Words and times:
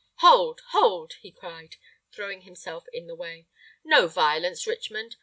"Hold, 0.15 0.61
hold!" 0.69 1.13
he 1.21 1.31
cried, 1.31 1.75
throwing 2.11 2.41
himself 2.41 2.85
in 2.91 3.05
the 3.05 3.13
way. 3.13 3.45
"No 3.83 4.07
violence, 4.07 4.65
Richmond. 4.65 5.17